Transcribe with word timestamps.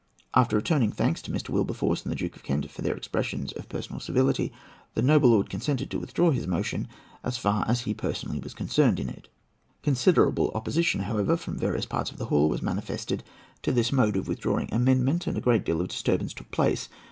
After 0.33 0.55
returning 0.55 0.91
thanks 0.91 1.21
to 1.21 1.31
Mr. 1.31 1.49
Wilberforce 1.49 2.01
and 2.01 2.11
the 2.11 2.15
Duke 2.15 2.35
of 2.35 2.41
Kent 2.41 2.71
for 2.71 2.81
their 2.81 2.95
expressions 2.95 3.51
of 3.51 3.69
personal 3.69 3.99
civility, 3.99 4.51
the 4.95 5.03
noble 5.03 5.29
lord 5.29 5.47
consented 5.47 5.91
to 5.91 5.99
withdraw 5.99 6.31
his 6.31 6.47
motion 6.47 6.87
so 7.23 7.29
far 7.29 7.65
as 7.67 7.81
he 7.81 7.91
was 7.93 7.97
personally 8.01 8.39
concerned 8.39 8.99
in 8.99 9.09
it. 9.09 9.27
Considerable 9.83 10.49
opposition, 10.55 11.01
however, 11.01 11.37
from 11.37 11.59
various 11.59 11.85
parts 11.85 12.09
of 12.09 12.17
the 12.17 12.25
hall 12.33 12.49
was 12.49 12.63
manifested 12.63 13.23
to 13.61 13.71
this 13.71 13.91
mode 13.91 14.17
of 14.17 14.27
withdrawing 14.27 14.65
the 14.65 14.75
amendment, 14.77 15.27
and 15.27 15.37
a 15.37 15.39
great 15.39 15.63
deal 15.65 15.79
of 15.79 15.89
disturbance 15.89 16.33
took 16.33 16.49
place. 16.49 16.89